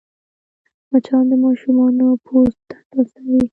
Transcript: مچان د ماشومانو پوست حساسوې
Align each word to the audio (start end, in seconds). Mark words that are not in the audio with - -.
مچان 0.91 1.23
د 1.29 1.33
ماشومانو 1.43 2.07
پوست 2.25 2.67
حساسوې 2.95 3.43